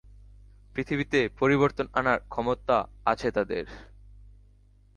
পৃথিবীতে 0.75 1.19
পরিবর্তন 1.39 1.85
আনার 1.93 2.19
ক্ষমতা 2.29 2.77
আছে 3.05 3.31
তাদের। 3.31 3.65